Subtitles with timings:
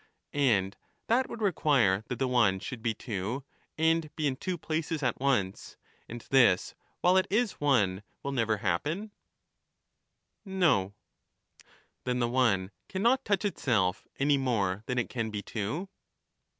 [0.33, 0.75] And
[1.05, 3.43] that would require that the one should be two,
[3.77, 5.77] and be in two places at once,
[6.09, 9.11] and this, while it is one, will 149 never happen.
[10.43, 10.95] No.
[12.05, 15.87] Then the one cannot touch itself any more than it can be two?